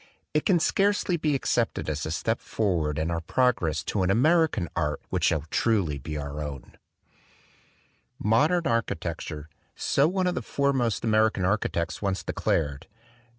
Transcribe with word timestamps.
It 0.33 0.47
can 0.47 0.59
scarcely 0.59 1.15
be 1.15 1.35
accepted 1.35 1.87
as 1.87 2.07
a 2.07 2.11
step 2.11 2.39
forward 2.39 2.97
in 2.97 3.11
our 3.11 3.21
progress 3.21 3.83
to 3.83 4.01
an 4.01 4.09
American 4.09 4.67
art 4.75 4.99
which 5.09 5.25
shall 5.25 5.41
be 5.41 5.45
truly 5.51 6.01
our 6.17 6.41
own 6.41 6.71
III 6.73 6.73
"MODERN 8.17 8.65
architecture," 8.65 9.47
so 9.75 10.07
one 10.07 10.25
of 10.25 10.33
the 10.33 10.41
fore 10.41 10.73
most 10.73 11.03
of 11.03 11.07
American 11.07 11.45
architects 11.45 12.01
once 12.01 12.23
declare*! 12.23 12.79